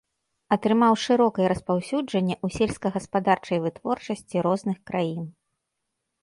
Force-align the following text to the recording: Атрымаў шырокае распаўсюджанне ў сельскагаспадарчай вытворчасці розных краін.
Атрымаў 0.55 0.93
шырокае 1.01 1.47
распаўсюджанне 1.53 2.35
ў 2.37 2.47
сельскагаспадарчай 2.61 3.61
вытворчасці 3.67 4.43
розных 4.49 4.77
краін. 4.93 5.29